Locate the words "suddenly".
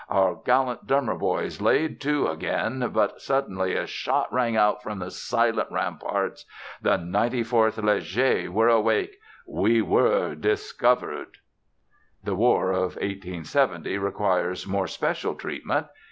3.21-3.75